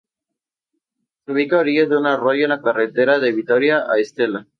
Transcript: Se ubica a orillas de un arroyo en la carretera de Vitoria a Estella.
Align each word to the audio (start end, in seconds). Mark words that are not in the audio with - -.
Se 1.23 1.31
ubica 1.31 1.57
a 1.57 1.59
orillas 1.59 1.87
de 1.87 1.95
un 1.95 2.07
arroyo 2.07 2.45
en 2.45 2.49
la 2.49 2.61
carretera 2.63 3.19
de 3.19 3.33
Vitoria 3.33 3.83
a 3.87 3.99
Estella. 3.99 4.47